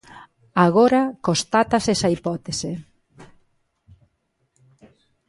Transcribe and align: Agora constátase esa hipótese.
Agora 0.65 1.01
constátase 1.27 1.89
esa 1.95 2.11
hipótese. 2.13 2.71